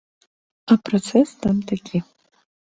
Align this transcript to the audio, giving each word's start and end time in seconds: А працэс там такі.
А 0.71 0.77
працэс 0.87 1.29
там 1.45 1.63
такі. 1.75 2.05